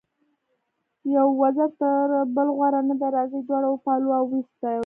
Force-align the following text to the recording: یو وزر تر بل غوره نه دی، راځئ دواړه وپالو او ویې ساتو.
یو 1.15 1.27
وزر 1.41 1.69
تر 1.79 2.05
بل 2.35 2.47
غوره 2.57 2.81
نه 2.89 2.95
دی، 2.99 3.07
راځئ 3.17 3.41
دواړه 3.47 3.67
وپالو 3.71 4.07
او 4.17 4.23
ویې 4.31 4.41
ساتو. 4.59 4.79